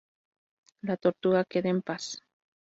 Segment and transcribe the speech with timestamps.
[0.81, 2.23] La tortuga queda en paz"".